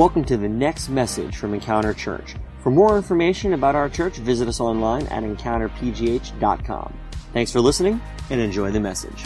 [0.00, 2.34] Welcome to the next message from Encounter Church.
[2.62, 6.98] For more information about our church, visit us online at encounterpgh.com.
[7.34, 8.00] Thanks for listening
[8.30, 9.22] and enjoy the message.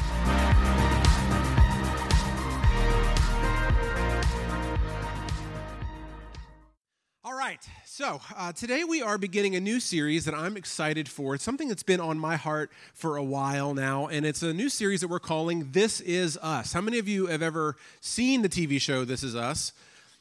[7.22, 11.36] All right, so uh, today we are beginning a new series that I'm excited for.
[11.36, 14.68] It's something that's been on my heart for a while now, and it's a new
[14.68, 16.72] series that we're calling This Is Us.
[16.72, 19.72] How many of you have ever seen the TV show This Is Us?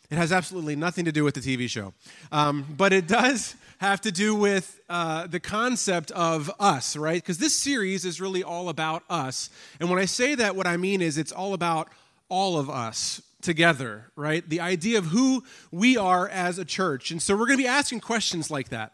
[0.10, 1.94] It has absolutely nothing to do with the TV show.
[2.32, 7.22] Um, but it does have to do with uh, the concept of us, right?
[7.22, 9.50] Because this series is really all about us.
[9.80, 11.90] And when I say that, what I mean is it's all about
[12.30, 14.48] all of us together, right?
[14.48, 17.12] The idea of who we are as a church.
[17.12, 18.94] And so we're going to be asking questions like that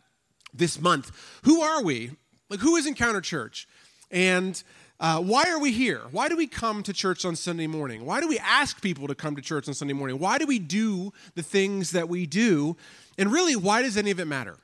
[0.54, 1.12] this month.
[1.44, 2.12] Who are we?
[2.50, 3.68] Like, who is Encounter Church?
[4.10, 4.62] And
[5.00, 6.02] uh, why are we here?
[6.12, 8.06] Why do we come to church on Sunday morning?
[8.06, 10.20] Why do we ask people to come to church on Sunday morning?
[10.20, 12.76] Why do we do the things that we do?
[13.18, 14.58] And really, why does any of it matter?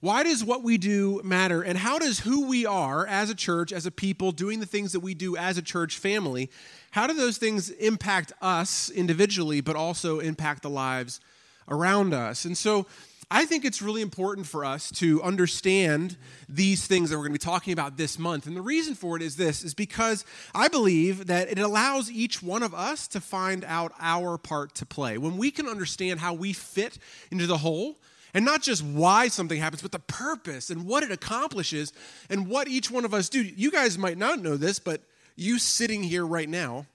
[0.00, 1.62] Why does what we do matter?
[1.62, 4.92] And how does who we are as a church, as a people, doing the things
[4.92, 6.50] that we do as a church family,
[6.90, 11.20] how do those things impact us individually, but also impact the lives
[11.68, 12.44] around us?
[12.44, 12.86] And so
[13.32, 16.16] I think it's really important for us to understand
[16.48, 18.46] these things that we're going to be talking about this month.
[18.46, 22.42] And the reason for it is this is because I believe that it allows each
[22.42, 25.16] one of us to find out our part to play.
[25.16, 26.98] When we can understand how we fit
[27.30, 27.98] into the whole,
[28.34, 31.92] and not just why something happens, but the purpose and what it accomplishes
[32.28, 33.42] and what each one of us do.
[33.42, 35.02] You guys might not know this, but
[35.36, 36.86] you sitting here right now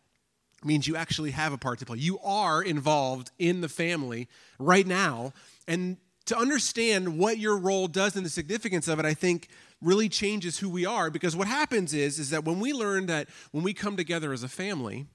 [0.64, 1.98] means you actually have a part to play.
[1.98, 4.28] You are involved in the family
[4.60, 5.34] right now.
[5.68, 9.48] And to understand what your role does and the significance of it, I think
[9.82, 13.28] really changes who we are because what happens is is that when we learn that
[13.52, 15.06] when we come together as a family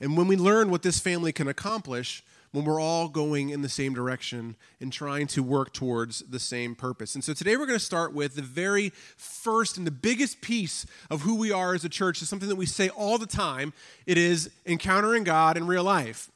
[0.00, 2.22] and when we learn what this family can accomplish
[2.52, 6.74] when we're all going in the same direction and trying to work towards the same
[6.74, 7.14] purpose.
[7.14, 10.86] And so today we're going to start with the very first and the biggest piece
[11.10, 13.72] of who we are as a church is something that we say all the time.
[14.06, 16.30] It is encountering God in real life.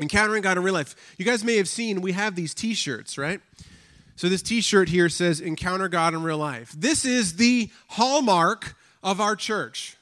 [0.00, 0.94] Encountering God in real life.
[1.16, 3.40] You guys may have seen we have these t shirts, right?
[4.16, 6.74] So this t shirt here says Encounter God in real life.
[6.76, 9.96] This is the hallmark of our church.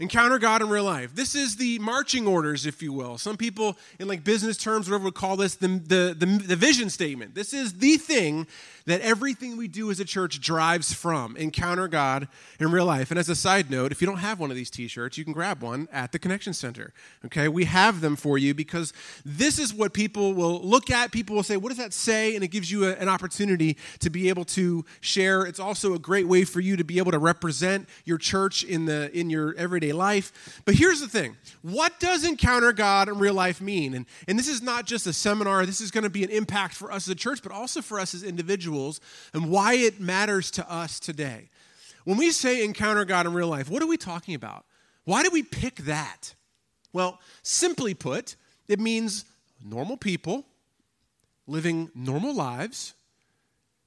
[0.00, 1.12] Encounter God in real life.
[1.16, 3.18] This is the marching orders, if you will.
[3.18, 6.88] Some people, in like business terms, whatever would call this, the, the, the, the vision
[6.88, 7.34] statement.
[7.34, 8.46] This is the thing
[8.88, 12.26] that everything we do as a church drives from encounter God
[12.58, 13.10] in real life.
[13.10, 15.24] And as a side note, if you don't have one of these t shirts, you
[15.24, 16.94] can grab one at the Connection Center.
[17.26, 18.94] Okay, we have them for you because
[19.26, 21.12] this is what people will look at.
[21.12, 22.34] People will say, What does that say?
[22.34, 25.42] And it gives you a, an opportunity to be able to share.
[25.42, 28.86] It's also a great way for you to be able to represent your church in,
[28.86, 30.62] the, in your everyday life.
[30.64, 33.94] But here's the thing what does encounter God in real life mean?
[33.94, 36.74] And, and this is not just a seminar, this is going to be an impact
[36.74, 39.00] for us as a church, but also for us as individuals
[39.32, 41.48] and why it matters to us today.
[42.04, 44.64] When we say encounter God in real life, what are we talking about?
[45.04, 46.34] Why do we pick that?
[46.92, 49.24] Well, simply put, it means
[49.64, 50.44] normal people
[51.48, 52.94] living normal lives,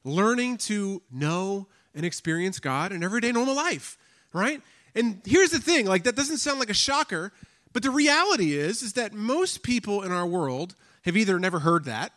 [0.04, 3.98] learning to know and experience God in everyday normal life,
[4.34, 4.62] right?
[4.96, 7.32] And here's the thing, like that doesn't sound like a shocker,
[7.74, 11.86] but the reality is is that most people in our world have either never heard
[11.86, 12.12] that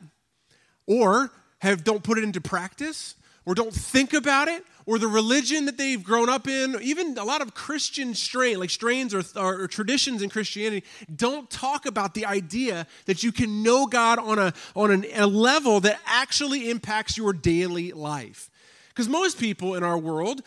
[0.87, 3.15] or have don't put it into practice
[3.47, 7.25] or don't think about it or the religion that they've grown up in even a
[7.25, 12.27] lot of christian strain like strains or, or, traditions in christianity don't talk about the
[12.27, 17.17] idea that you can know god on a on an, a level that actually impacts
[17.17, 18.51] your daily life
[18.95, 20.43] because most people in our world,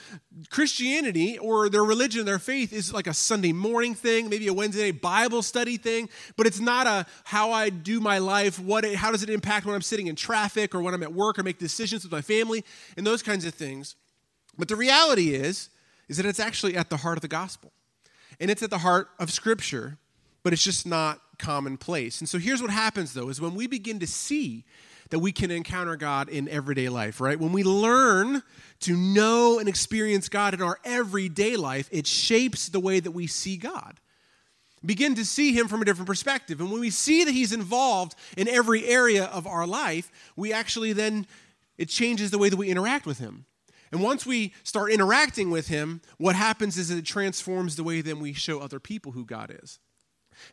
[0.50, 4.92] Christianity or their religion, their faith is like a Sunday morning thing, maybe a Wednesday
[4.92, 9.12] Bible study thing, but it's not a how I do my life, what it, how
[9.12, 11.60] does it impact when I'm sitting in traffic or when I'm at work or make
[11.60, 12.64] decisions with my family
[12.96, 13.98] and those kinds of things.
[14.58, 15.70] But the reality is,
[16.08, 17.74] is that it's actually at the heart of the gospel.
[18.40, 19.98] And it's at the heart of Scripture,
[20.44, 22.22] but it's just not commonplace.
[22.22, 24.64] And so here's what happens though, is when we begin to see
[25.10, 27.40] that we can encounter God in everyday life, right?
[27.40, 28.44] When we learn
[28.82, 33.28] to know and experience God in our everyday life, it shapes the way that we
[33.28, 34.00] see God.
[34.86, 36.60] Begin to see Him from a different perspective.
[36.60, 40.94] And when we see that He's involved in every area of our life, we actually
[40.94, 41.26] then,
[41.78, 43.46] it changes the way that we interact with Him.
[43.92, 48.20] And once we start interacting with Him, what happens is it transforms the way then
[48.20, 49.80] we show other people who God is.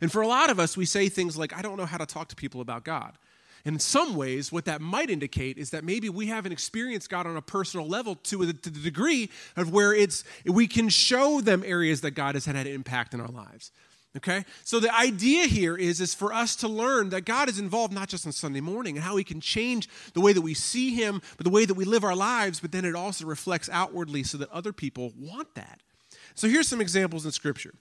[0.00, 2.06] And for a lot of us, we say things like, I don't know how to
[2.06, 3.18] talk to people about God.
[3.64, 7.36] In some ways, what that might indicate is that maybe we haven't experienced God on
[7.36, 12.02] a personal level to, to the degree of where it's we can show them areas
[12.02, 13.70] that God has had an impact in our lives.
[14.16, 14.44] Okay?
[14.64, 18.08] So the idea here is, is for us to learn that God is involved not
[18.08, 21.20] just on Sunday morning and how he can change the way that we see him,
[21.36, 24.38] but the way that we live our lives, but then it also reflects outwardly so
[24.38, 25.80] that other people want that.
[26.34, 27.74] So here's some examples in Scripture.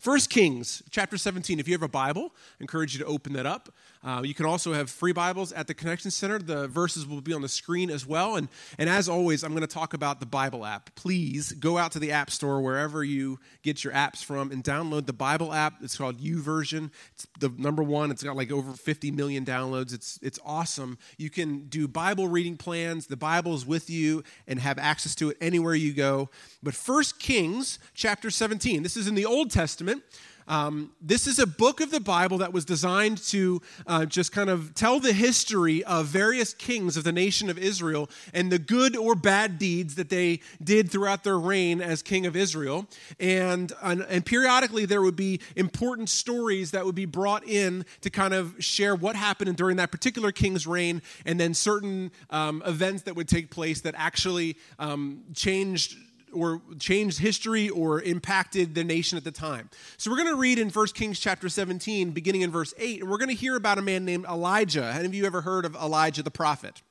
[0.00, 1.60] First Kings chapter 17.
[1.60, 3.72] If you have a Bible, I encourage you to open that up.
[4.04, 6.38] Uh, you can also have free Bibles at the Connection Center.
[6.38, 8.36] The verses will be on the screen as well.
[8.36, 10.94] And, and as always, I'm going to talk about the Bible app.
[10.94, 15.06] Please go out to the App Store, wherever you get your apps from, and download
[15.06, 15.82] the Bible app.
[15.82, 16.90] It's called YouVersion.
[17.14, 18.10] It's the number one.
[18.10, 19.94] It's got like over 50 million downloads.
[19.94, 20.98] It's, it's awesome.
[21.16, 23.06] You can do Bible reading plans.
[23.06, 26.28] The Bible is with you and have access to it anywhere you go.
[26.62, 30.02] But First Kings chapter 17, this is in the Old Testament.
[30.46, 34.50] Um, this is a book of the Bible that was designed to uh, just kind
[34.50, 38.96] of tell the history of various kings of the nation of Israel and the good
[38.96, 42.86] or bad deeds that they did throughout their reign as king of Israel.
[43.18, 48.10] And, and, and periodically there would be important stories that would be brought in to
[48.10, 53.02] kind of share what happened during that particular king's reign and then certain um, events
[53.02, 55.96] that would take place that actually um, changed
[56.34, 59.70] or changed history or impacted the nation at the time.
[59.96, 63.10] So we're going to read in 1 Kings chapter 17, beginning in verse 8, and
[63.10, 65.00] we're going to hear about a man named Elijah.
[65.04, 66.82] Of you ever heard of Elijah the prophet?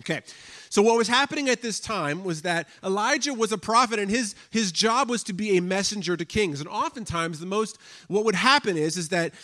[0.00, 0.22] Okay,
[0.70, 4.34] so what was happening at this time was that Elijah was a prophet, and his,
[4.48, 6.58] his job was to be a messenger to kings.
[6.60, 7.76] And oftentimes, the most
[8.08, 9.34] what would happen is is that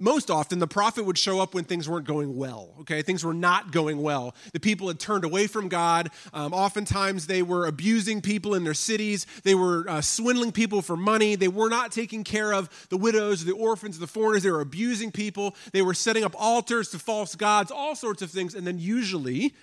[0.00, 3.02] most often the prophet would show up when things weren't going well okay?
[3.02, 4.34] Things were not going well.
[4.52, 6.10] The people had turned away from god.
[6.32, 9.26] Um, oftentimes they were abusing people in their cities.
[9.44, 11.34] They were uh, swindling people for money.
[11.36, 14.42] They were not taking care of the widows the orphans the foreigners.
[14.42, 15.54] They were abusing people.
[15.72, 18.54] They were setting up altars to false gods all sorts of things.
[18.54, 19.54] And then usually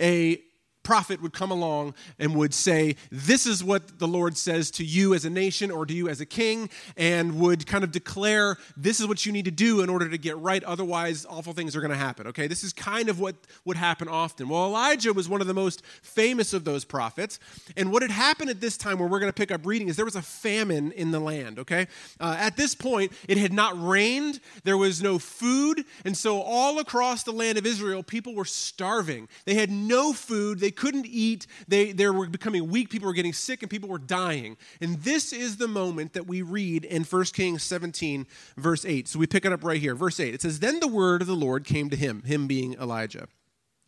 [0.00, 0.40] a
[0.88, 5.12] prophet would come along and would say, This is what the Lord says to you
[5.12, 8.98] as a nation or to you as a king, and would kind of declare, This
[8.98, 10.64] is what you need to do in order to get right.
[10.64, 12.26] Otherwise, awful things are going to happen.
[12.28, 13.34] Okay, this is kind of what
[13.66, 14.48] would happen often.
[14.48, 17.38] Well, Elijah was one of the most famous of those prophets.
[17.76, 19.96] And what had happened at this time, where we're going to pick up reading, is
[19.96, 21.58] there was a famine in the land.
[21.58, 21.86] Okay,
[22.18, 26.78] uh, at this point, it had not rained, there was no food, and so all
[26.78, 29.28] across the land of Israel, people were starving.
[29.44, 30.60] They had no food.
[30.60, 31.46] They couldn't eat.
[31.66, 32.88] They, they were becoming weak.
[32.88, 34.56] People were getting sick and people were dying.
[34.80, 38.26] And this is the moment that we read in 1 Kings 17,
[38.56, 39.08] verse 8.
[39.08, 39.94] So we pick it up right here.
[39.94, 40.34] Verse 8.
[40.34, 43.24] It says, Then the word of the Lord came to him, him being Elijah.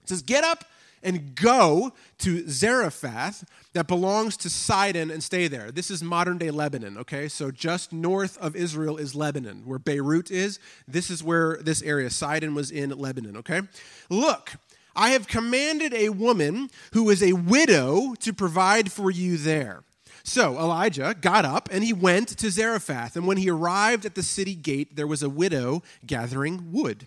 [0.03, 0.65] It says, Get up
[1.03, 5.71] and go to Zarephath that belongs to Sidon and stay there.
[5.71, 7.29] This is modern day Lebanon, okay?
[7.29, 10.59] So just north of Israel is Lebanon, where Beirut is.
[10.87, 13.63] This is where this area, Sidon, was in Lebanon, okay?
[14.11, 14.53] Look,
[14.95, 19.83] I have commanded a woman who is a widow to provide for you there.
[20.23, 23.17] So Elijah got up and he went to Zarephath.
[23.17, 27.07] And when he arrived at the city gate, there was a widow gathering wood.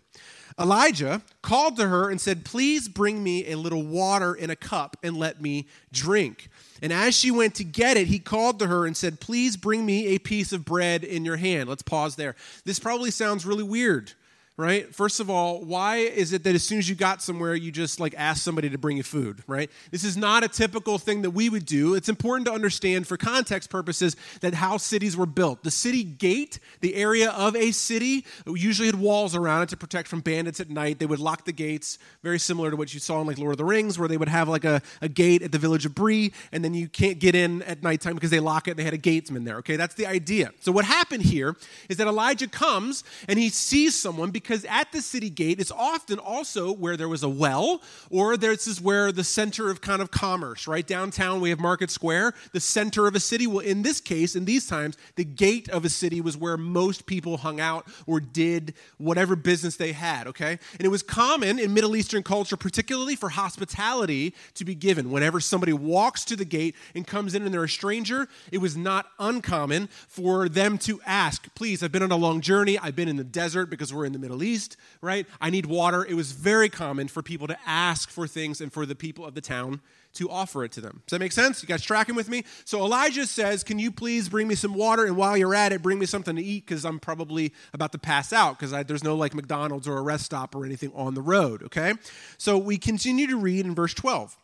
[0.59, 4.97] Elijah called to her and said, Please bring me a little water in a cup
[5.01, 6.49] and let me drink.
[6.81, 9.85] And as she went to get it, he called to her and said, Please bring
[9.85, 11.69] me a piece of bread in your hand.
[11.69, 12.35] Let's pause there.
[12.65, 14.13] This probably sounds really weird
[14.55, 14.93] right?
[14.93, 17.99] First of all, why is it that as soon as you got somewhere, you just
[17.99, 19.69] like ask somebody to bring you food, right?
[19.89, 21.95] This is not a typical thing that we would do.
[21.95, 25.63] It's important to understand for context purposes that how cities were built.
[25.63, 30.07] The city gate, the area of a city, usually had walls around it to protect
[30.07, 30.99] from bandits at night.
[30.99, 33.57] They would lock the gates, very similar to what you saw in like Lord of
[33.57, 36.31] the Rings, where they would have like a, a gate at the village of Bree,
[36.51, 38.77] and then you can't get in at nighttime because they lock it.
[38.77, 39.77] They had a gatesman there, okay?
[39.77, 40.51] That's the idea.
[40.59, 41.55] So what happened here
[41.89, 46.19] is that Elijah comes and he sees someone because at the city gate is often
[46.19, 50.11] also where there was a well, or this is where the center of kind of
[50.11, 50.85] commerce, right?
[50.85, 53.47] Downtown, we have Market Square, the center of a city.
[53.47, 57.05] Well, in this case, in these times, the gate of a city was where most
[57.05, 60.59] people hung out or did whatever business they had, okay?
[60.77, 65.09] And it was common in Middle Eastern culture, particularly for hospitality to be given.
[65.09, 68.75] Whenever somebody walks to the gate and comes in and they're a stranger, it was
[68.75, 72.77] not uncommon for them to ask, Please, I've been on a long journey.
[72.77, 75.27] I've been in the desert because we're in the Middle East right?
[75.41, 76.05] I need water.
[76.05, 79.35] It was very common for people to ask for things and for the people of
[79.35, 79.81] the town
[80.13, 81.01] to offer it to them.
[81.05, 81.61] Does that make sense?
[81.61, 82.45] You guys tracking with me?
[82.65, 85.05] So Elijah says, Can you please bring me some water?
[85.05, 87.97] And while you're at it, bring me something to eat because I'm probably about to
[87.97, 91.21] pass out because there's no like McDonald's or a rest stop or anything on the
[91.21, 91.93] road, okay?
[92.37, 94.37] So we continue to read in verse 12.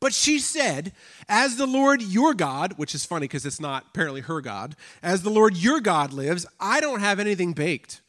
[0.00, 0.92] But she said,
[1.28, 5.22] As the Lord your God, which is funny because it's not apparently her God, as
[5.22, 8.00] the Lord your God lives, I don't have anything baked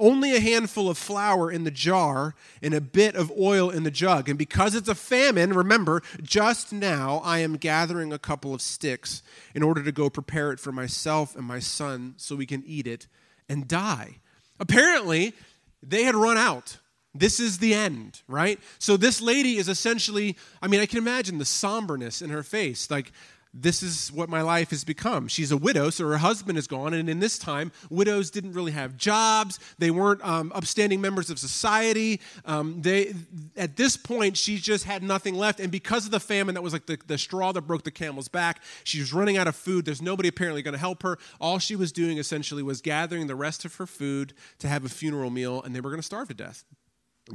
[0.00, 3.90] only a handful of flour in the jar and a bit of oil in the
[3.90, 4.28] jug.
[4.28, 9.22] And because it's a famine, remember, just now I am gathering a couple of sticks
[9.54, 12.86] in order to go prepare it for myself and my son so we can eat
[12.86, 13.06] it
[13.48, 14.16] and die.
[14.58, 15.34] Apparently,
[15.82, 16.78] they had run out.
[17.14, 18.60] This is the end, right?
[18.78, 22.90] So this lady is essentially, I mean, I can imagine the somberness in her face.
[22.90, 23.12] Like,
[23.52, 25.26] this is what my life has become.
[25.26, 26.94] She's a widow, so her husband is gone.
[26.94, 29.58] And in this time, widows didn't really have jobs.
[29.78, 32.20] They weren't um, upstanding members of society.
[32.44, 33.12] Um, they,
[33.56, 35.58] at this point, she just had nothing left.
[35.58, 38.28] And because of the famine, that was like the, the straw that broke the camel's
[38.28, 38.62] back.
[38.84, 39.84] She was running out of food.
[39.84, 41.18] There's nobody apparently going to help her.
[41.40, 44.88] All she was doing essentially was gathering the rest of her food to have a
[44.88, 46.64] funeral meal, and they were going to starve to death.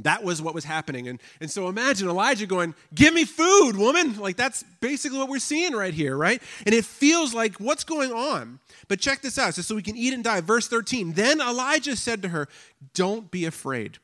[0.02, 1.08] That was what was happening.
[1.08, 4.18] And, and so imagine Elijah going, Give me food, woman.
[4.18, 6.42] Like that's basically what we're seeing right here, right?
[6.64, 8.60] And it feels like what's going on.
[8.88, 9.54] But check this out.
[9.54, 10.40] So, we can eat and die.
[10.40, 11.12] Verse 13.
[11.12, 12.48] Then Elijah said to her,
[12.94, 13.98] Don't be afraid.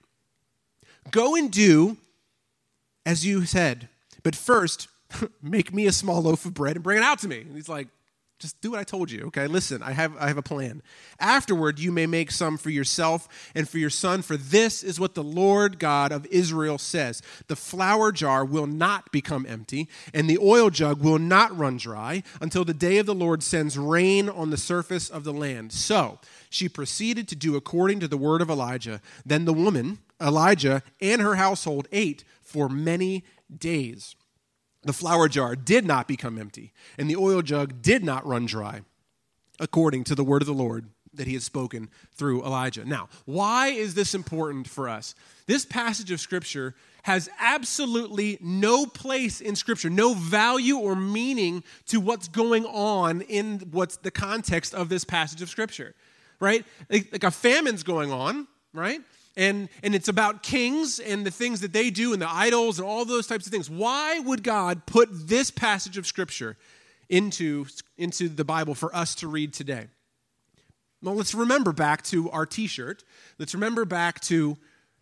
[1.11, 1.99] Go and do
[3.05, 3.89] as you said.
[4.23, 4.89] But first,
[5.43, 7.41] make me a small loaf of bread and bring it out to me.
[7.41, 7.89] And he's like,
[8.43, 9.47] just do what I told you, okay?
[9.47, 10.83] Listen, I have, I have a plan.
[11.21, 15.15] Afterward, you may make some for yourself and for your son, for this is what
[15.15, 20.39] the Lord God of Israel says The flour jar will not become empty, and the
[20.39, 24.51] oil jug will not run dry until the day of the Lord sends rain on
[24.51, 25.73] the surface of the land.
[25.73, 26.19] So
[26.51, 29.01] she proceeded to do according to the word of Elijah.
[29.25, 33.23] Then the woman, Elijah, and her household ate for many
[33.57, 34.17] days.
[34.85, 38.83] The flour jar did not become empty, and the oil jug did not run dry,
[39.61, 42.85] according to the word of the Lord that he had spoken through Elijah.
[42.85, 45.15] Now, why is this important for us?
[45.47, 52.01] This passage of Scripture has absolutely no place in Scripture, no value or meaning to
[52.01, 55.95] what's going on in what's the context of this passage of Scripture,
[56.41, 56.65] right?
[56.89, 59.01] Like, like a famine's going on, right?
[59.37, 62.87] And, and it's about kings and the things that they do and the idols and
[62.87, 63.71] all those types of things.
[63.71, 66.57] Why would God put this passage of Scripture
[67.09, 69.87] into, into the Bible for us to read today?
[71.03, 73.03] Well, let's remember back to our t shirt.
[73.39, 74.57] Let's remember back to,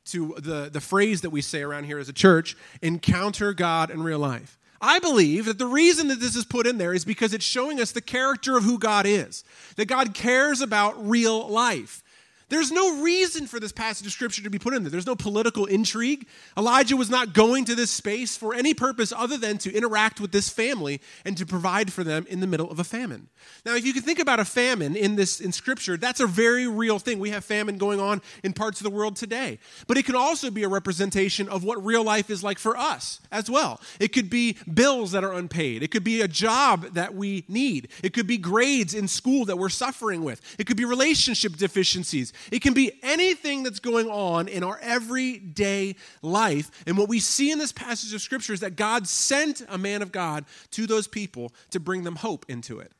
[0.06, 4.02] to the, the phrase that we say around here as a church encounter God in
[4.02, 4.58] real life.
[4.80, 7.80] I believe that the reason that this is put in there is because it's showing
[7.80, 9.44] us the character of who God is,
[9.76, 12.02] that God cares about real life.
[12.50, 14.90] There's no reason for this passage of scripture to be put in there.
[14.90, 16.26] There's no political intrigue.
[16.58, 20.32] Elijah was not going to this space for any purpose other than to interact with
[20.32, 23.28] this family and to provide for them in the middle of a famine.
[23.64, 26.66] Now, if you can think about a famine in this in scripture, that's a very
[26.66, 27.20] real thing.
[27.20, 29.60] We have famine going on in parts of the world today.
[29.86, 33.20] But it can also be a representation of what real life is like for us
[33.30, 33.80] as well.
[34.00, 35.84] It could be bills that are unpaid.
[35.84, 37.88] It could be a job that we need.
[38.02, 40.40] It could be grades in school that we're suffering with.
[40.58, 42.32] It could be relationship deficiencies.
[42.50, 46.70] It can be anything that's going on in our everyday life.
[46.86, 50.02] And what we see in this passage of Scripture is that God sent a man
[50.02, 52.92] of God to those people to bring them hope into it.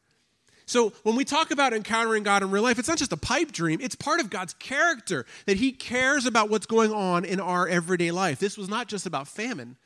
[0.71, 3.51] So when we talk about encountering God in real life, it's not just a pipe
[3.51, 7.67] dream, it's part of God's character that He cares about what's going on in our
[7.67, 8.39] everyday life.
[8.39, 9.77] This was not just about famine,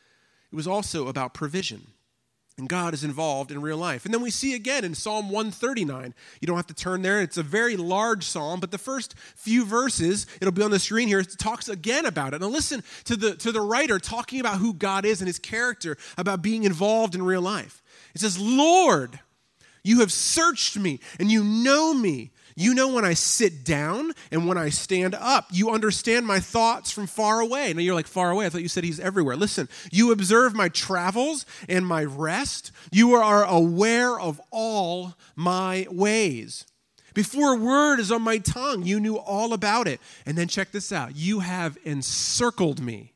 [0.53, 1.94] it was also about provision.
[2.57, 4.05] And God is involved in real life.
[4.05, 6.15] And then we see again in Psalm 139.
[6.41, 7.21] You don't have to turn there.
[7.21, 11.09] It's a very large psalm, but the first few verses, it'll be on the screen
[11.09, 12.41] here, talks again about it.
[12.41, 15.97] Now listen to the, to the writer talking about who God is and his character,
[16.17, 17.83] about being involved in real life.
[18.15, 19.19] It says, Lord,
[19.83, 22.31] you have searched me and you know me.
[22.57, 25.49] You know when I sit down and when I stand up.
[25.51, 27.73] You understand my thoughts from far away.
[27.73, 28.47] Now you're like, far away?
[28.47, 29.37] I thought you said he's everywhere.
[29.37, 32.71] Listen, you observe my travels and my rest.
[32.93, 36.65] You are aware of all my ways.
[37.13, 40.01] Before a word is on my tongue, you knew all about it.
[40.27, 43.13] And then check this out you have encircled me.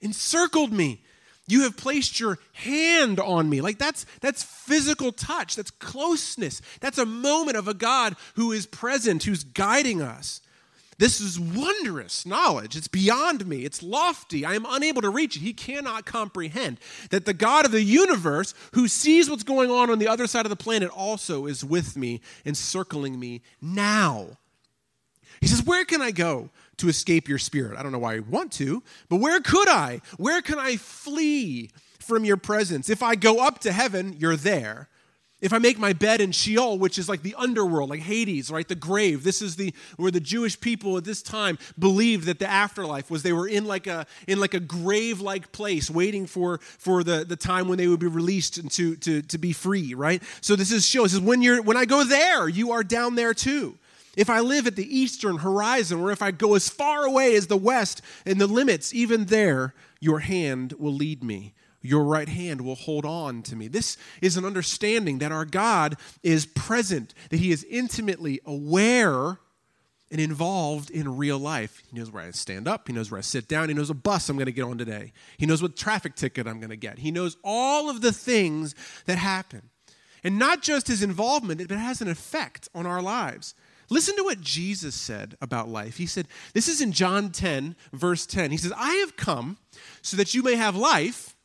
[0.00, 1.02] Encircled me
[1.48, 3.60] you have placed your hand on me.
[3.60, 6.60] Like that's that's physical touch, that's closeness.
[6.80, 10.40] That's a moment of a God who is present, who's guiding us.
[10.98, 12.74] This is wondrous knowledge.
[12.74, 13.66] It's beyond me.
[13.66, 14.46] It's lofty.
[14.46, 15.40] I am unable to reach it.
[15.40, 16.78] He cannot comprehend
[17.10, 20.46] that the God of the universe, who sees what's going on on the other side
[20.46, 24.38] of the planet, also is with me, encircling me now.
[25.42, 27.78] He says, Where can I go to escape your spirit?
[27.78, 30.00] I don't know why I want to, but where could I?
[30.16, 32.88] Where can I flee from your presence?
[32.88, 34.88] If I go up to heaven, you're there.
[35.38, 38.66] If I make my bed in Sheol, which is like the underworld, like Hades, right,
[38.66, 39.22] the grave.
[39.22, 43.22] This is the where the Jewish people at this time believed that the afterlife was
[43.22, 47.36] they were in like a in like a grave-like place, waiting for for the, the
[47.36, 50.22] time when they would be released and to, to, to be free, right?
[50.40, 51.04] So this is Sheol.
[51.04, 53.76] It says, when you're when I go there, you are down there too.
[54.16, 57.46] If I live at the eastern horizon, or if I go as far away as
[57.46, 61.54] the west in the limits, even there, your hand will lead me.
[61.82, 63.68] Your right hand will hold on to me.
[63.68, 69.38] This is an understanding that our God is present, that He is intimately aware
[70.10, 71.82] and involved in real life.
[71.90, 72.86] He knows where I stand up.
[72.86, 73.68] He knows where I sit down.
[73.68, 75.12] He knows a bus I'm going to get on today.
[75.36, 77.00] He knows what traffic ticket I'm going to get.
[77.00, 78.74] He knows all of the things
[79.06, 79.70] that happen.
[80.22, 83.54] And not just his involvement, but it has an effect on our lives.
[83.88, 85.96] Listen to what Jesus said about life.
[85.96, 88.50] He said, This is in John 10, verse 10.
[88.50, 89.58] He says, I have come
[90.02, 91.36] so that you may have life,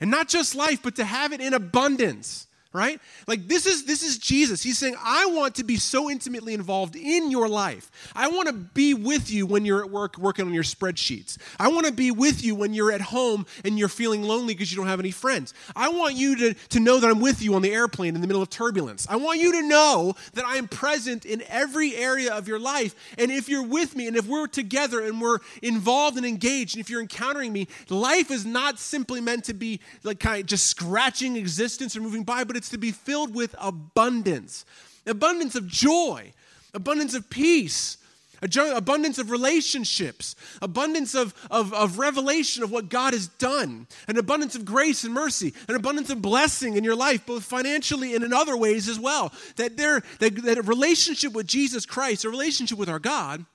[0.00, 2.45] and not just life, but to have it in abundance
[2.76, 3.00] right?
[3.26, 4.62] Like this is this is jesus.
[4.62, 7.90] He's saying i want to be so intimately involved in your life.
[8.14, 11.38] I want to be with you when you're at work working on your spreadsheets.
[11.58, 14.70] I want to be with you when you're at home and you're feeling lonely because
[14.70, 15.54] you don't have any friends.
[15.74, 18.26] I want you to, to know that i'm with you on the airplane in the
[18.26, 19.06] middle of turbulence.
[19.08, 22.94] I want you to know that i am present in every area of your life.
[23.18, 26.80] And if you're with me and if we're together and we're involved and engaged and
[26.80, 30.66] if you're encountering me life is not simply meant to be like kind of just
[30.66, 34.64] scratching existence or moving by but it's to be filled with abundance
[35.06, 36.32] abundance of joy,
[36.74, 37.96] abundance of peace,
[38.42, 44.54] abundance of relationships, abundance of, of, of, revelation of what God has done, an abundance
[44.54, 48.32] of grace and mercy, an abundance of blessing in your life, both financially and in
[48.32, 49.32] other ways as well.
[49.56, 53.46] That, there, that, that a relationship with Jesus Christ, a relationship with our God,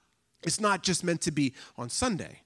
[0.44, 2.42] it's not just meant to be on Sunday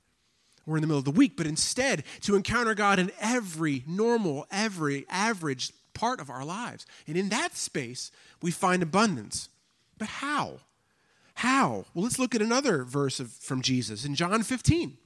[0.67, 4.45] or in the middle of the week, but instead to encounter God in every normal,
[4.51, 6.85] every average part of our lives.
[7.07, 8.11] And in that space,
[8.41, 9.49] we find abundance.
[9.97, 10.59] But how?
[11.35, 11.85] How?
[11.93, 14.97] Well, let's look at another verse of, from Jesus in John 15.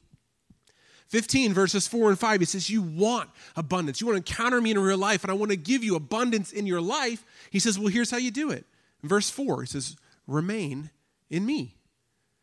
[1.08, 4.70] 15 verses 4 and 5 he says you want abundance you want to encounter me
[4.70, 7.80] in real life and i want to give you abundance in your life he says
[7.80, 8.64] well here's how you do it
[9.02, 9.96] in verse 4 he says
[10.28, 10.92] remain
[11.28, 11.78] in me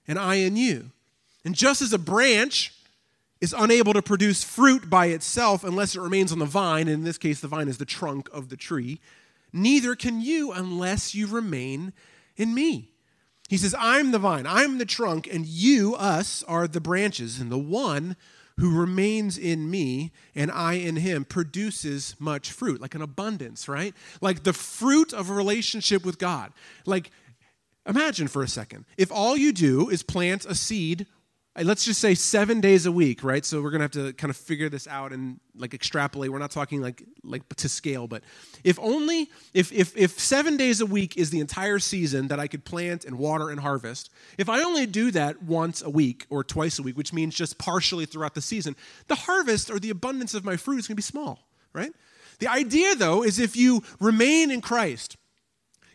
[0.09, 0.91] and i in you
[1.45, 2.75] and just as a branch
[3.47, 7.05] is unable to produce fruit by itself unless it remains on the vine, and in
[7.05, 9.01] this case, the vine is the trunk of the tree,
[9.53, 11.93] neither can you unless you remain
[12.37, 12.91] in me.
[13.49, 17.53] He says, I'm the vine, I'm the trunk, and you, us, are the branches, and
[17.53, 18.17] the one
[18.59, 23.95] who remains in me and I in him produces much fruit, like an abundance, right?
[24.21, 26.53] Like the fruit of a relationship with God.
[26.85, 27.13] Like,
[27.87, 31.07] imagine for a second if all you do is plant a seed
[31.63, 33.45] let's just say seven days a week, right?
[33.45, 36.31] So we're gonna have to kind of figure this out and like extrapolate.
[36.31, 38.23] We're not talking like like to scale, but
[38.63, 42.47] if only if if if seven days a week is the entire season that I
[42.47, 46.45] could plant and water and harvest, if I only do that once a week or
[46.45, 48.77] twice a week, which means just partially throughout the season,
[49.09, 51.93] the harvest or the abundance of my fruit is gonna be small, right?
[52.39, 55.17] The idea though is if you remain in Christ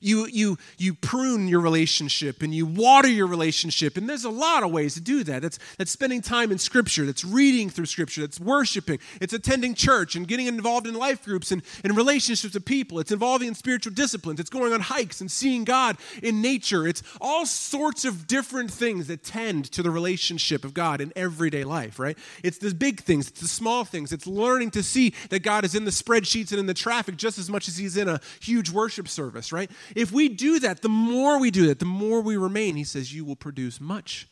[0.01, 3.95] you, you, you prune your relationship and you water your relationship.
[3.95, 5.41] And there's a lot of ways to do that.
[5.41, 10.15] That's, that's spending time in Scripture, that's reading through Scripture, that's worshiping, it's attending church
[10.15, 12.99] and getting involved in life groups and, and relationships with people.
[12.99, 14.39] It's involving in spiritual disciplines.
[14.39, 16.87] It's going on hikes and seeing God in nature.
[16.87, 21.63] It's all sorts of different things that tend to the relationship of God in everyday
[21.63, 22.17] life, right?
[22.43, 24.11] It's the big things, it's the small things.
[24.11, 27.37] It's learning to see that God is in the spreadsheets and in the traffic just
[27.37, 29.69] as much as He's in a huge worship service, right?
[29.95, 33.13] If we do that, the more we do that, the more we remain, he says,
[33.13, 34.27] you will produce much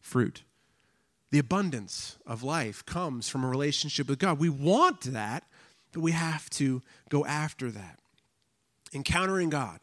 [0.00, 0.42] fruit.
[1.30, 4.38] The abundance of life comes from a relationship with God.
[4.38, 5.44] We want that,
[5.92, 7.98] but we have to go after that.
[8.92, 9.80] Encountering God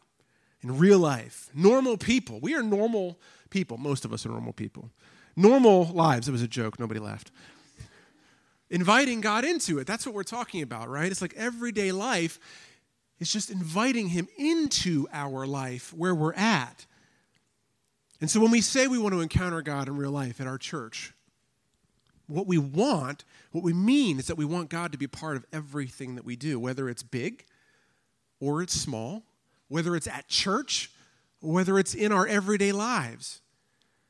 [0.62, 2.40] in real life, normal people.
[2.40, 3.78] We are normal people.
[3.78, 4.90] Most of us are normal people.
[5.36, 6.28] Normal lives.
[6.28, 6.80] It was a joke.
[6.80, 7.32] Nobody laughed.
[8.70, 9.86] Inviting God into it.
[9.86, 11.12] That's what we're talking about, right?
[11.12, 12.40] It's like everyday life
[13.24, 16.86] it's just inviting Him into our life where we're at.
[18.22, 20.58] And so when we say we want to encounter God in real life at our
[20.58, 21.14] church,
[22.28, 25.46] what we want, what we mean is that we want God to be part of
[25.52, 27.46] everything that we do, whether it's big
[28.40, 29.24] or it's small,
[29.68, 30.92] whether it's at church
[31.44, 33.42] whether it's in our everyday lives.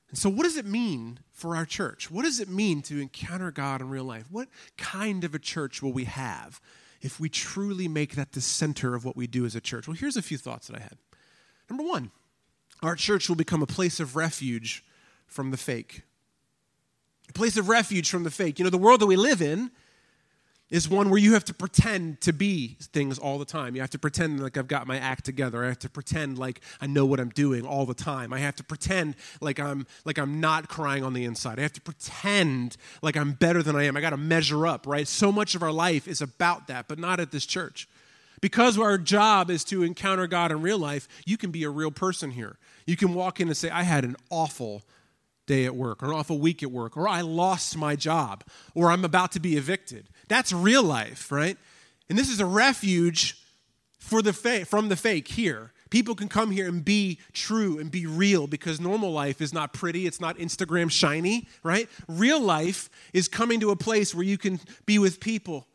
[0.09, 2.11] And so, what does it mean for our church?
[2.11, 4.25] What does it mean to encounter God in real life?
[4.29, 4.47] What
[4.77, 6.61] kind of a church will we have?
[7.03, 9.87] If we truly make that the center of what we do as a church?
[9.87, 10.97] Well, here's a few thoughts that I had.
[11.69, 12.11] Number one,
[12.81, 14.83] our church will become a place of refuge
[15.27, 16.03] from the fake.
[17.29, 18.57] A place of refuge from the fake.
[18.57, 19.69] You know, the world that we live in
[20.73, 23.75] is one where you have to pretend to be things all the time.
[23.75, 25.63] You have to pretend like I've got my act together.
[25.63, 28.33] I have to pretend like I know what I'm doing all the time.
[28.33, 31.59] I have to pretend like I'm like I'm not crying on the inside.
[31.59, 33.95] I have to pretend like I'm better than I am.
[33.95, 35.07] I got to measure up, right?
[35.07, 37.87] So much of our life is about that, but not at this church.
[38.41, 41.91] Because our job is to encounter God in real life, you can be a real
[41.91, 42.57] person here.
[42.87, 44.81] You can walk in and say, I had an awful
[45.45, 48.91] day at work, or an awful week at work, or I lost my job, or
[48.91, 50.09] I'm about to be evicted.
[50.33, 51.59] That's real life, right?
[52.09, 53.37] And this is a refuge
[53.99, 55.73] for the fa- from the fake here.
[55.91, 59.73] People can come here and be true and be real because normal life is not
[59.73, 61.87] pretty, it's not Instagram shiny, right?
[62.07, 65.67] Real life is coming to a place where you can be with people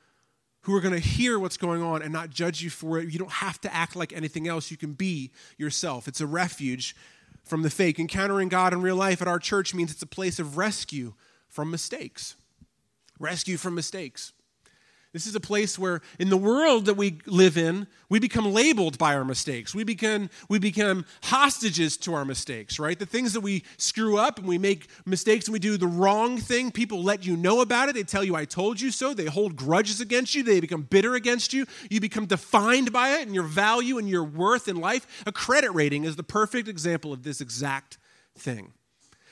[0.62, 3.12] who are going to hear what's going on and not judge you for it.
[3.12, 4.72] You don't have to act like anything else.
[4.72, 6.08] You can be yourself.
[6.08, 6.96] It's a refuge
[7.44, 8.00] from the fake.
[8.00, 11.14] Encountering God in real life at our church means it's a place of rescue
[11.46, 12.34] from mistakes.
[13.20, 14.32] Rescue from mistakes.
[15.12, 18.98] This is a place where, in the world that we live in, we become labeled
[18.98, 19.74] by our mistakes.
[19.74, 22.98] We become, we become hostages to our mistakes, right?
[22.98, 26.36] The things that we screw up and we make mistakes and we do the wrong
[26.36, 27.94] thing, people let you know about it.
[27.94, 29.14] They tell you, I told you so.
[29.14, 30.42] They hold grudges against you.
[30.42, 31.64] They become bitter against you.
[31.88, 35.24] You become defined by it and your value and your worth in life.
[35.26, 37.96] A credit rating is the perfect example of this exact
[38.36, 38.74] thing.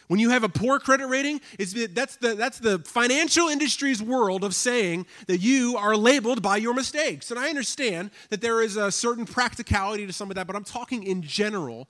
[0.08, 4.44] When you have a poor credit rating, it's, that's, the, that's the financial industry's world
[4.44, 7.30] of saying that you are labeled by your mistakes.
[7.30, 10.64] And I understand that there is a certain practicality to some of that, but I'm
[10.64, 11.88] talking in general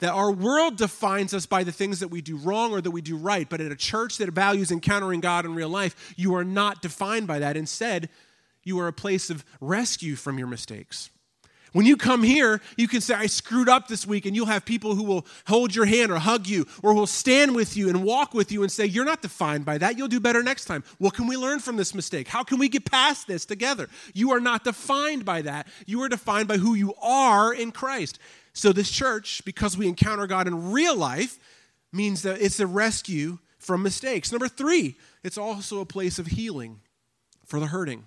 [0.00, 3.00] that our world defines us by the things that we do wrong or that we
[3.00, 3.48] do right.
[3.48, 7.26] But at a church that values encountering God in real life, you are not defined
[7.26, 7.56] by that.
[7.56, 8.10] Instead,
[8.62, 11.10] you are a place of rescue from your mistakes.
[11.76, 14.64] When you come here, you can say, I screwed up this week, and you'll have
[14.64, 18.02] people who will hold your hand or hug you or will stand with you and
[18.02, 19.98] walk with you and say, You're not defined by that.
[19.98, 20.84] You'll do better next time.
[20.96, 22.28] What can we learn from this mistake?
[22.28, 23.90] How can we get past this together?
[24.14, 25.68] You are not defined by that.
[25.84, 28.18] You are defined by who you are in Christ.
[28.54, 31.38] So, this church, because we encounter God in real life,
[31.92, 34.32] means that it's a rescue from mistakes.
[34.32, 36.80] Number three, it's also a place of healing
[37.44, 38.06] for the hurting.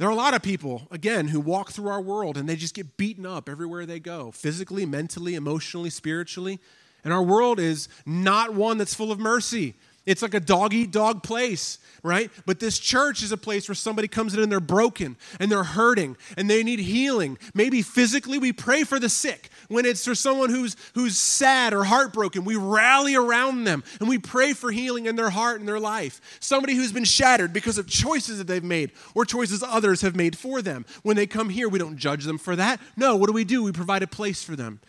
[0.00, 2.72] There are a lot of people, again, who walk through our world and they just
[2.72, 6.58] get beaten up everywhere they go, physically, mentally, emotionally, spiritually.
[7.04, 9.74] And our world is not one that's full of mercy.
[10.10, 12.32] It's like a dog eat dog place, right?
[12.44, 15.62] But this church is a place where somebody comes in and they're broken and they're
[15.62, 17.38] hurting and they need healing.
[17.54, 19.50] Maybe physically, we pray for the sick.
[19.68, 24.18] When it's for someone who's, who's sad or heartbroken, we rally around them and we
[24.18, 26.20] pray for healing in their heart and their life.
[26.40, 30.36] Somebody who's been shattered because of choices that they've made or choices others have made
[30.36, 30.86] for them.
[31.04, 32.80] When they come here, we don't judge them for that.
[32.96, 33.62] No, what do we do?
[33.62, 34.80] We provide a place for them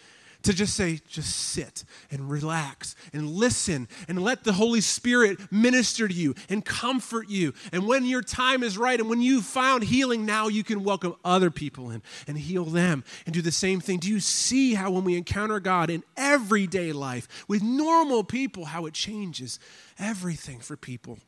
[0.43, 6.07] to just say, just sit and relax and listen and let the Holy Spirit minister
[6.07, 7.53] to you and comfort you.
[7.71, 11.15] And when your time is right and when you've found healing, now you can welcome
[11.23, 13.99] other people in and heal them and do the same thing.
[13.99, 18.85] Do you see how when we encounter God in everyday life with normal people, how
[18.85, 19.59] it changes
[19.99, 21.19] everything for people?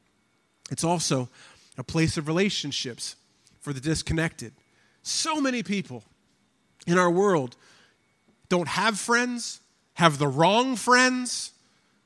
[0.71, 1.29] It's also
[1.77, 3.15] a place of relationships
[3.59, 4.53] for the disconnected.
[5.03, 6.03] So many people
[6.87, 7.55] in our world
[8.49, 9.61] don't have friends,
[9.93, 11.51] have the wrong friends,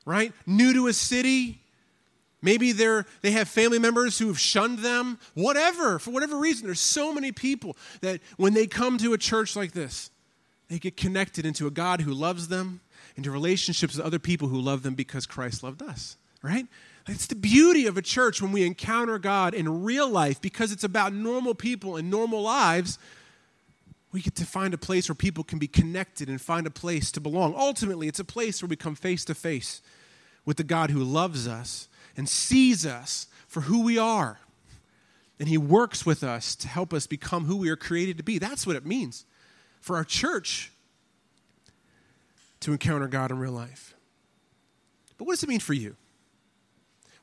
[0.04, 0.32] right?
[0.46, 1.60] New to a city.
[2.40, 5.18] Maybe they're, they have family members who have shunned them.
[5.34, 9.56] Whatever, for whatever reason, there's so many people that when they come to a church
[9.56, 10.10] like this,
[10.68, 12.80] they get connected into a God who loves them,
[13.16, 16.66] into relationships with other people who love them because Christ loved us, right?
[17.08, 20.84] It's the beauty of a church when we encounter God in real life because it's
[20.84, 22.98] about normal people and normal lives
[24.10, 27.12] we get to find a place where people can be connected and find a place
[27.12, 27.54] to belong.
[27.54, 29.82] Ultimately, it's a place where we come face to face
[30.44, 34.40] with the God who loves us and sees us for who we are.
[35.38, 38.38] And He works with us to help us become who we are created to be.
[38.38, 39.26] That's what it means
[39.80, 40.72] for our church
[42.60, 43.94] to encounter God in real life.
[45.16, 45.96] But what does it mean for you?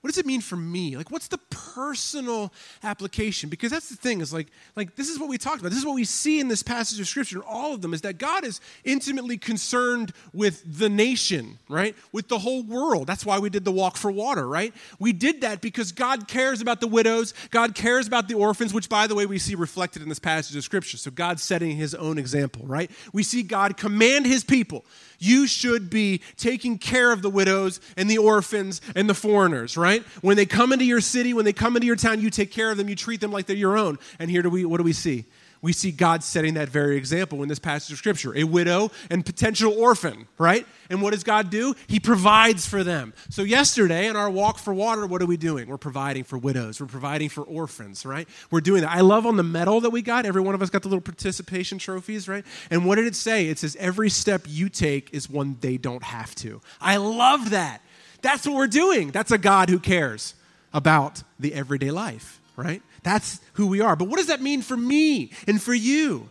[0.05, 0.95] What does it mean for me?
[0.95, 3.49] Like, what's the personal application?
[3.49, 5.69] Because that's the thing is like, like this is what we talked about.
[5.69, 8.19] This is what we see in this passage of scripture, all of them, is that
[8.19, 11.95] God is intimately concerned with the nation, right?
[12.11, 13.07] With the whole world.
[13.07, 14.75] That's why we did the walk for water, right?
[14.99, 18.89] We did that because God cares about the widows, God cares about the orphans, which
[18.89, 20.97] by the way we see reflected in this passage of scripture.
[20.97, 22.91] So God's setting his own example, right?
[23.11, 24.85] We see God command his people
[25.19, 29.94] you should be taking care of the widows and the orphans and the foreigners, right?
[30.21, 32.71] When they come into your city, when they come into your town, you take care
[32.71, 33.99] of them, you treat them like they're your own.
[34.19, 35.25] And here do we what do we see?
[35.65, 39.25] we see God setting that very example in this passage of Scripture a widow and
[39.25, 40.63] potential orphan, right?
[40.91, 41.73] And what does God do?
[41.87, 43.15] He provides for them.
[43.31, 45.67] So, yesterday in our walk for water, what are we doing?
[45.67, 48.29] We're providing for widows, we're providing for orphans, right?
[48.51, 48.91] We're doing that.
[48.91, 51.01] I love on the medal that we got, every one of us got the little
[51.01, 52.45] participation trophies, right?
[52.69, 53.47] And what did it say?
[53.47, 56.61] It says, every step you take is one they don't have to.
[56.79, 57.81] I love that.
[58.25, 59.11] That's what we're doing.
[59.11, 60.33] That's a God who cares
[60.73, 62.81] about the everyday life, right?
[63.03, 63.95] That's who we are.
[63.95, 66.27] But what does that mean for me and for you?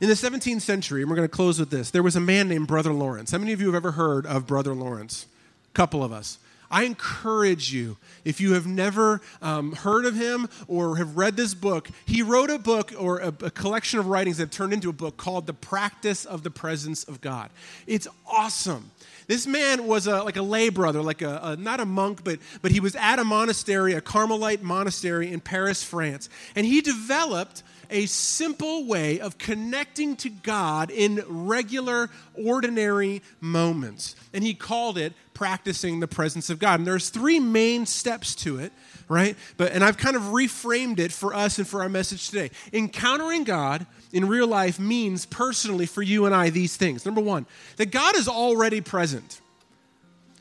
[0.00, 2.48] In the 17th century, and we're going to close with this, there was a man
[2.48, 3.32] named Brother Lawrence.
[3.32, 5.26] How many of you have ever heard of Brother Lawrence?
[5.66, 6.38] A couple of us.
[6.70, 11.52] I encourage you, if you have never um, heard of him or have read this
[11.52, 14.92] book, he wrote a book or a, a, collection of writings that turned into a
[14.92, 17.50] book called The Practice of the Presence of God.
[17.88, 18.92] It's awesome.
[19.26, 22.38] This man was a, like a lay brother, like a, a, not a monk, but,
[22.62, 26.28] but he was at a monastery, a Carmelite monastery in Paris, France.
[26.54, 34.16] And he developed a simple way of connecting to God in regular, ordinary moments.
[34.32, 36.80] And he called it practicing the presence of God.
[36.80, 38.72] And there's three main steps to it,
[39.08, 39.36] right?
[39.56, 42.50] But and I've kind of reframed it for us and for our message today.
[42.72, 47.06] Encountering God in real life means personally for you and I these things.
[47.06, 49.40] Number 1, that God is already present.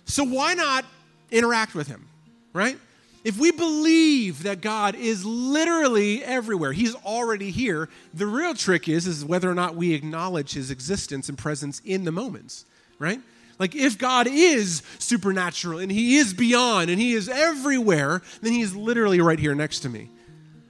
[0.05, 0.85] So why not
[1.31, 2.07] interact with him,
[2.51, 2.77] right?
[3.23, 9.07] If we believe that God is literally everywhere, He's already here, the real trick is,
[9.07, 12.65] is whether or not we acknowledge His existence and presence in the moments,
[12.97, 13.19] right?
[13.57, 18.61] Like, if God is supernatural and He is beyond and He is everywhere, then He
[18.61, 20.09] is literally right here next to me.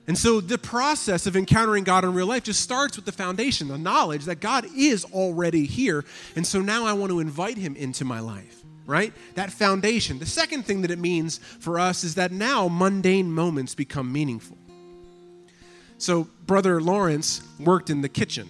[0.08, 3.68] And so the process of encountering God in real life just starts with the foundation,
[3.68, 6.04] the knowledge that God is already here.
[6.36, 9.14] And so now I want to invite Him into my life right?
[9.36, 10.20] That foundation.
[10.20, 14.58] The second thing that it means for us is that now mundane moments become meaningful.
[16.00, 18.50] So, Brother Lawrence worked in the kitchen.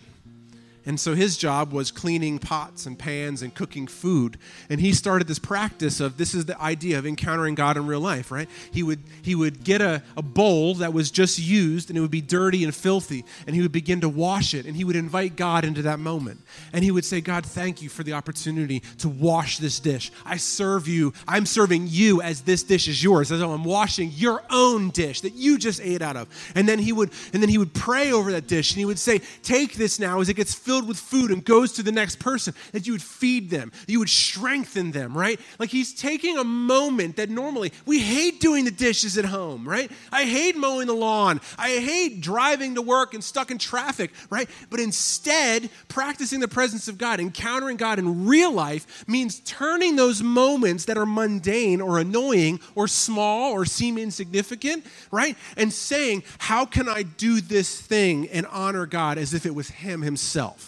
[0.86, 4.38] And so his job was cleaning pots and pans and cooking food.
[4.70, 8.00] And he started this practice of this is the idea of encountering God in real
[8.00, 8.50] life, right?
[8.72, 12.10] He would he would get a, a bowl that was just used and it would
[12.10, 15.36] be dirty and filthy, and he would begin to wash it, and he would invite
[15.36, 16.42] God into that moment.
[16.74, 20.12] And he would say, God, thank you for the opportunity to wash this dish.
[20.26, 24.44] I serve you, I'm serving you as this dish is yours, as I'm washing your
[24.50, 26.28] own dish that you just ate out of.
[26.56, 29.00] And then he would and then he would pray over that dish and he would
[29.00, 31.92] say, Take this now as it gets filled filled with food and goes to the
[31.92, 35.40] next person, that you would feed them, you would strengthen them, right?
[35.58, 39.92] Like he's taking a moment that normally we hate doing the dishes at home, right?
[40.12, 41.42] I hate mowing the lawn.
[41.58, 44.48] I hate driving to work and stuck in traffic, right?
[44.70, 50.22] But instead, practicing the presence of God, encountering God in real life means turning those
[50.22, 55.36] moments that are mundane or annoying or small or seem insignificant, right?
[55.58, 59.70] And saying, How can I do this thing and honor God as if it was
[59.70, 60.59] Him Himself?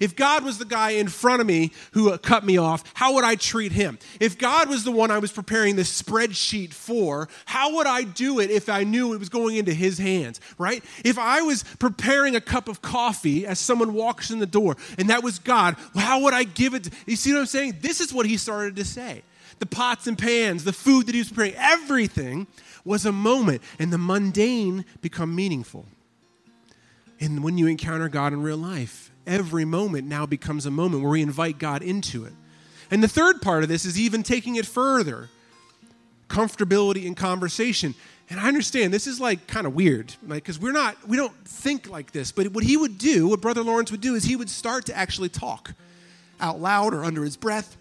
[0.00, 3.24] If God was the guy in front of me who cut me off, how would
[3.24, 3.98] I treat him?
[4.20, 8.40] If God was the one I was preparing this spreadsheet for, how would I do
[8.40, 10.84] it if I knew it was going into his hands, right?
[11.04, 15.10] If I was preparing a cup of coffee as someone walks in the door and
[15.10, 16.84] that was God, how would I give it?
[16.84, 17.78] To, you see what I'm saying?
[17.80, 19.22] This is what he started to say.
[19.58, 22.48] The pots and pans, the food that he was preparing, everything
[22.84, 25.86] was a moment, and the mundane become meaningful.
[27.20, 31.12] And when you encounter God in real life, every moment now becomes a moment where
[31.12, 32.32] we invite God into it.
[32.90, 35.30] And the third part of this is even taking it further
[36.28, 37.94] comfortability in conversation.
[38.30, 41.34] And I understand this is like kind of weird, like because we're not, we don't
[41.46, 42.32] think like this.
[42.32, 44.96] But what he would do, what Brother Lawrence would do, is he would start to
[44.96, 45.74] actually talk
[46.40, 47.76] out loud or under his breath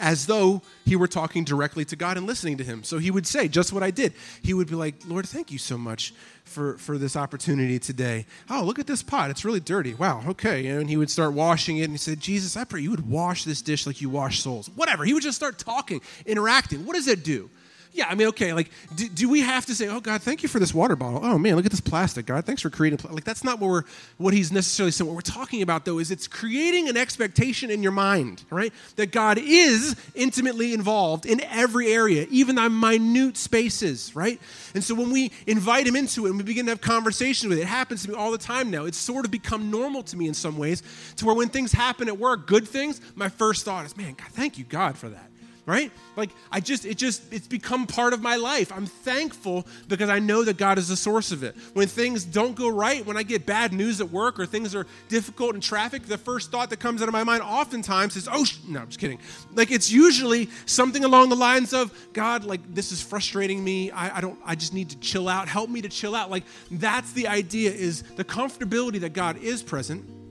[0.00, 2.84] as though he were talking directly to God and listening to him.
[2.84, 4.12] So he would say just what I did.
[4.42, 8.26] He would be like, Lord, thank you so much for, for this opportunity today.
[8.50, 9.30] Oh, look at this pot.
[9.30, 9.94] It's really dirty.
[9.94, 10.66] Wow, okay.
[10.66, 13.44] And he would start washing it and he said, Jesus, I pray you would wash
[13.44, 14.68] this dish like you wash souls.
[14.74, 15.04] Whatever.
[15.04, 16.84] He would just start talking, interacting.
[16.84, 17.50] What does it do?
[17.94, 20.48] Yeah, I mean, okay, like, do, do, we have to say, oh, God, thank you
[20.48, 21.20] for this water bottle?
[21.22, 22.26] Oh, man, look at this plastic.
[22.26, 23.14] God, thanks for creating, pl-.
[23.14, 23.82] like, that's not what we're,
[24.18, 25.06] what he's necessarily saying.
[25.08, 28.72] What we're talking about, though, is it's creating an expectation in your mind, right?
[28.96, 34.40] That God is intimately involved in every area, even the minute spaces, right?
[34.74, 37.58] And so when we invite him into it and we begin to have conversations with
[37.58, 38.86] it, it happens to me all the time now.
[38.86, 40.82] It's sort of become normal to me in some ways,
[41.14, 44.32] to where when things happen at work, good things, my first thought is, man, God,
[44.32, 45.30] thank you, God, for that
[45.66, 45.90] right?
[46.16, 48.72] Like I just it just it's become part of my life.
[48.72, 51.56] I'm thankful because I know that God is the source of it.
[51.72, 54.86] When things don't go right, when I get bad news at work or things are
[55.08, 58.44] difficult in traffic, the first thought that comes out of my mind oftentimes is, "Oh,
[58.68, 59.18] no, I'm just kidding."
[59.54, 63.90] Like it's usually something along the lines of, "God, like this is frustrating me.
[63.90, 65.48] I, I don't I just need to chill out.
[65.48, 69.62] Help me to chill out." Like that's the idea is the comfortability that God is
[69.62, 70.23] present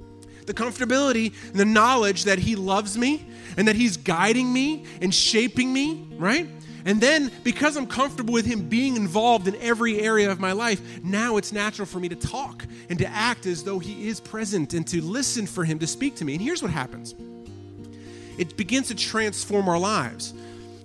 [0.45, 3.25] the comfortability and the knowledge that He loves me
[3.58, 6.47] and that He's guiding me and shaping me, right?
[6.86, 11.03] And then, because I'm comfortable with Him being involved in every area of my life,
[11.03, 14.73] now it's natural for me to talk and to act as though He is present
[14.73, 16.34] and to listen for Him to speak to me.
[16.34, 17.15] And here's what happens
[18.38, 20.34] it begins to transform our lives.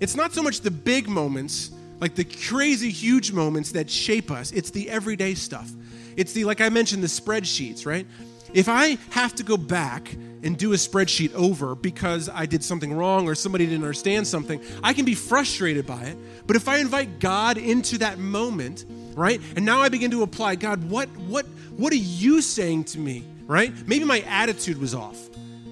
[0.00, 4.52] It's not so much the big moments like the crazy huge moments that shape us.
[4.52, 5.70] It's the everyday stuff.
[6.16, 8.06] It's the, like I mentioned, the spreadsheets, right?
[8.54, 12.92] If I have to go back and do a spreadsheet over because I did something
[12.92, 16.16] wrong or somebody didn't understand something, I can be frustrated by it.
[16.46, 18.84] But if I invite God into that moment,
[19.14, 19.40] right?
[19.56, 23.24] And now I begin to apply, God, what what what are you saying to me,
[23.46, 23.72] right?
[23.86, 25.18] Maybe my attitude was off,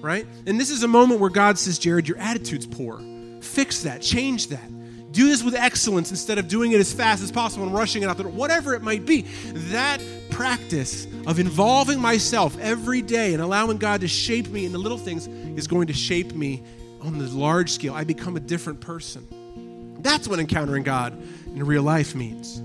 [0.01, 0.25] right?
[0.45, 3.01] And this is a moment where God says, "Jared, your attitude's poor.
[3.41, 4.76] Fix that, change that."
[5.17, 8.05] Do this with excellence instead of doing it as fast as possible and rushing it
[8.07, 9.23] out the door, whatever it might be.
[9.71, 9.99] That
[10.29, 14.99] practice of involving myself every day and allowing God to shape me in the little
[14.99, 16.61] things is going to shape me
[17.01, 17.95] on the large scale.
[17.95, 19.97] I become a different person.
[20.03, 22.59] That's what encountering God in real life means.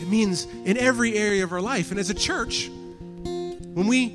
[0.00, 1.90] It means in every area of our life.
[1.90, 4.10] And as a church, when we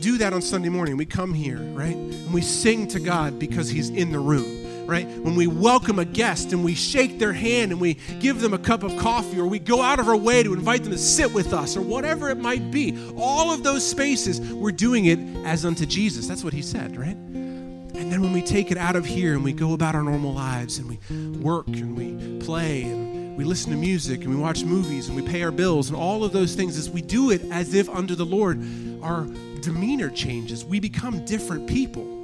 [0.00, 1.94] do that on Sunday morning, we come here, right?
[1.94, 5.06] And we sing to God because He's in the room right?
[5.06, 8.58] When we welcome a guest and we shake their hand and we give them a
[8.58, 11.32] cup of coffee or we go out of our way to invite them to sit
[11.34, 15.66] with us or whatever it might be, all of those spaces, we're doing it as
[15.66, 16.26] unto Jesus.
[16.26, 17.16] That's what he said, right?
[17.16, 20.32] And then when we take it out of here and we go about our normal
[20.32, 24.64] lives and we work and we play and we listen to music and we watch
[24.64, 27.42] movies and we pay our bills and all of those things, as we do it
[27.50, 28.64] as if under the Lord,
[29.02, 29.26] our
[29.60, 30.64] demeanor changes.
[30.64, 32.17] We become different people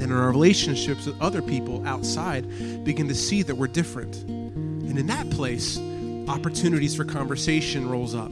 [0.00, 4.16] and in our relationships with other people outside begin to see that we're different.
[4.24, 5.78] And in that place,
[6.28, 8.30] opportunities for conversation rolls up.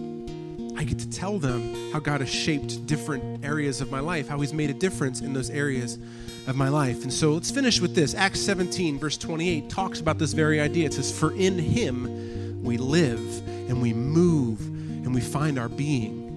[0.78, 4.38] I get to tell them how God has shaped different areas of my life, how
[4.40, 5.98] He's made a difference in those areas
[6.46, 7.02] of my life.
[7.02, 8.14] And so let's finish with this.
[8.14, 10.86] Acts 17, verse 28, talks about this very idea.
[10.86, 16.27] It says, For in Him we live and we move and we find our being.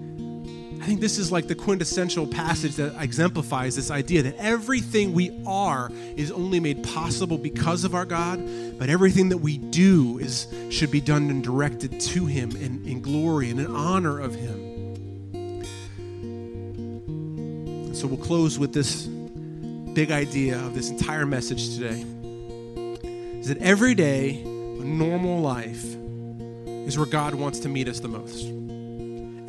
[0.82, 5.30] I think this is like the quintessential passage that exemplifies this idea that everything we
[5.46, 8.42] are is only made possible because of our God,
[8.80, 13.00] but everything that we do is should be done and directed to Him in, in
[13.00, 14.56] glory and in honor of Him.
[17.86, 22.04] And so we'll close with this big idea of this entire message today
[23.40, 28.08] is that every day, a normal life, is where God wants to meet us the
[28.08, 28.61] most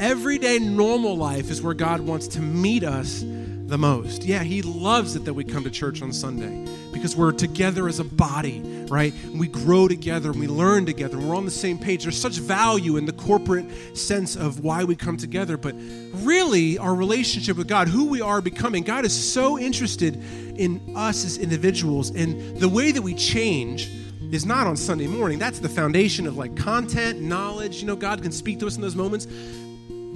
[0.02, 4.24] everyday normal life is where God wants to meet us the most.
[4.24, 8.00] Yeah, He loves it that we come to church on Sunday because we're together as
[8.00, 9.14] a body, right?
[9.14, 12.02] And we grow together and we learn together and we're on the same page.
[12.02, 15.76] There's such value in the corporate sense of why we come together, but
[16.14, 20.16] really our relationship with God, who we are becoming, God is so interested
[20.58, 23.88] in us as individuals and the way that we change
[24.32, 25.38] is not on Sunday morning.
[25.38, 27.80] That's the foundation of like content, knowledge.
[27.80, 29.26] You know, God can speak to us in those moments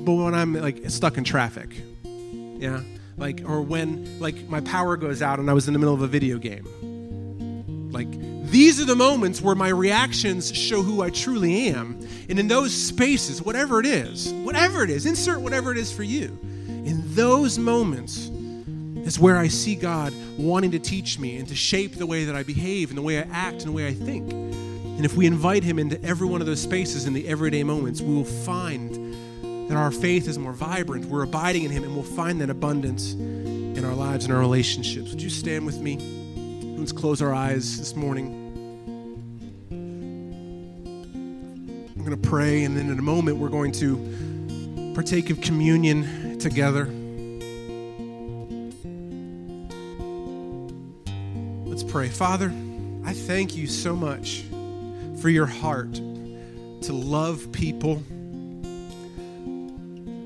[0.07, 1.69] but when I'm like stuck in traffic,
[2.05, 2.81] yeah,
[3.19, 6.01] like or when like my power goes out and I was in the middle of
[6.01, 8.09] a video game, like
[8.49, 11.99] these are the moments where my reactions show who I truly am.
[12.29, 16.05] And in those spaces, whatever it is, whatever it is, insert whatever it is for
[16.05, 16.39] you.
[16.69, 18.31] In those moments
[19.09, 22.37] is where I see God wanting to teach me and to shape the way that
[22.37, 24.33] I behave and the way I act and the way I think.
[24.33, 28.01] And if we invite Him into every one of those spaces in the everyday moments,
[28.01, 29.06] we will find
[29.69, 31.07] that our faith is more vibrant.
[31.07, 35.11] We're abiding in Him, and we'll find that abundance in our lives and our relationships.
[35.11, 35.99] Would you stand with me?
[36.79, 38.43] Let's close our eyes this morning.
[41.97, 46.39] I'm going to pray, and then in a moment, we're going to partake of communion
[46.39, 46.85] together.
[51.69, 52.09] Let's pray.
[52.09, 52.53] Father,
[53.05, 54.45] I thank you so much
[55.21, 58.03] for your heart to love people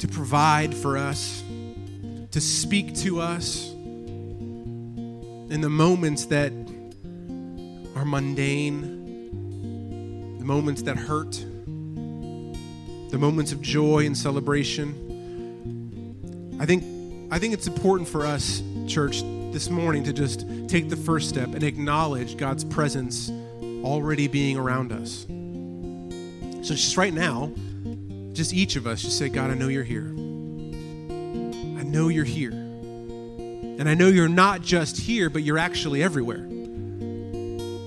[0.00, 1.44] to provide for us,
[2.30, 6.52] to speak to us in the moments that
[7.94, 8.98] are mundane,
[10.38, 15.06] the moments that hurt, the moments of joy and celebration.
[16.58, 16.82] I think,
[17.30, 19.20] I think it's important for us, church,
[19.52, 23.30] this morning to just take the first step and acknowledge God's presence
[23.84, 25.26] already being around us.
[26.66, 27.52] So, just right now,
[28.32, 30.06] just each of us, just say, God, I know you're here.
[30.06, 32.52] I know you're here.
[32.52, 36.46] And I know you're not just here, but you're actually everywhere.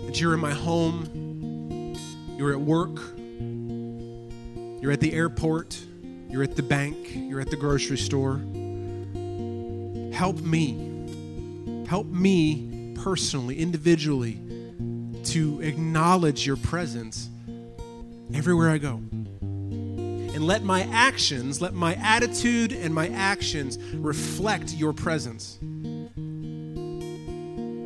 [0.06, 1.96] That you're in my home,
[2.38, 3.00] you're at work,
[4.82, 5.80] you're at the airport,
[6.30, 8.38] you're at the bank, you're at the grocery store.
[10.14, 11.86] Help me.
[11.88, 14.40] Help me personally, individually,
[15.26, 17.30] to acknowledge your presence
[18.34, 19.02] everywhere I go
[20.44, 25.58] and let my actions, let my attitude and my actions reflect your presence.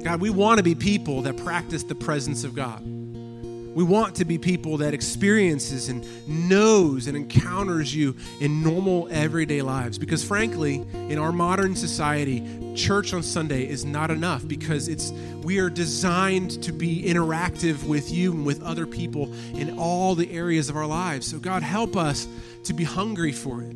[0.04, 2.82] God, we want to be people that practice the presence of God.
[2.84, 9.62] We want to be people that experiences and knows and encounters you in normal everyday
[9.62, 15.12] lives because frankly, in our modern society, church on Sunday is not enough because it's
[15.44, 20.32] we are designed to be interactive with you and with other people in all the
[20.32, 21.28] areas of our lives.
[21.28, 22.28] So God help us
[22.68, 23.76] to be hungry for it.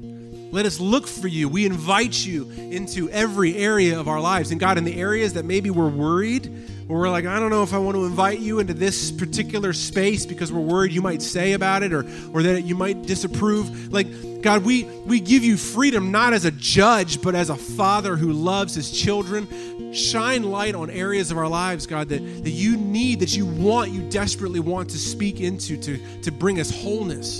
[0.51, 1.47] Let us look for you.
[1.47, 4.51] We invite you into every area of our lives.
[4.51, 6.47] And God, in the areas that maybe we're worried,
[6.87, 9.71] where we're like, I don't know if I want to invite you into this particular
[9.71, 13.93] space because we're worried you might say about it or, or that you might disapprove.
[13.93, 18.17] Like, God, we, we give you freedom not as a judge, but as a father
[18.17, 19.93] who loves his children.
[19.93, 23.91] Shine light on areas of our lives, God, that, that you need, that you want,
[23.91, 27.39] you desperately want to speak into to, to bring us wholeness,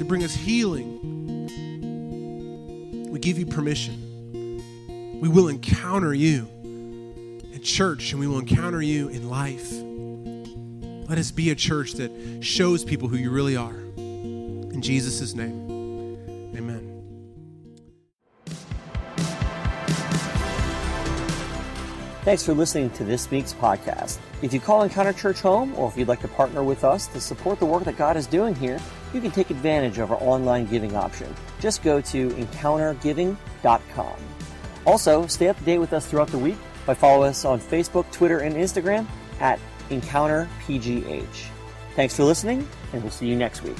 [0.00, 0.98] to bring us healing.
[3.12, 5.20] We give you permission.
[5.20, 6.48] We will encounter you
[7.52, 9.70] in church and we will encounter you in life.
[11.06, 13.76] Let us be a church that shows people who you really are.
[13.98, 15.68] In Jesus' name,
[16.56, 16.86] amen.
[22.24, 24.18] Thanks for listening to this week's podcast.
[24.40, 27.20] If you call Encounter Church home, or if you'd like to partner with us to
[27.20, 28.80] support the work that God is doing here,
[29.12, 31.34] you can take advantage of our online giving option.
[31.60, 34.16] Just go to encountergiving.com.
[34.86, 36.56] Also, stay up to date with us throughout the week
[36.86, 39.06] by following us on Facebook, Twitter, and Instagram
[39.40, 39.58] at
[39.90, 41.48] EncounterPGH.
[41.96, 43.76] Thanks for listening, and we'll see you next week.